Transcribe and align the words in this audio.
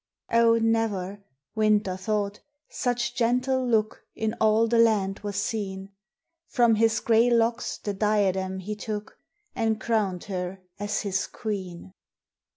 Oh, 0.31 0.57
never 0.57 1.21
Winter 1.53 1.95
thought 1.95 2.39
such 2.67 3.13
gentle 3.13 3.63
look 3.67 4.03
In 4.15 4.33
all 4.41 4.67
the 4.67 4.79
land 4.79 5.19
was 5.19 5.35
seen! 5.35 5.91
From 6.47 6.73
his 6.73 6.99
gray 6.99 7.29
locks 7.29 7.77
the 7.77 7.93
diadem 7.93 8.57
he 8.57 8.75
took 8.75 9.19
And 9.55 9.79
crowned 9.79 10.23
her 10.23 10.57
as 10.79 11.01
his 11.01 11.27
queen. 11.27 11.93